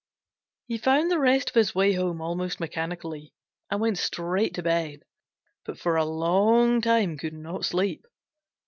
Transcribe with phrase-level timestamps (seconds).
[0.65, 3.35] He found the rest of his way home almost mechanically,
[3.69, 5.03] and went straight to bed,
[5.63, 8.03] but for a long time could not sleep.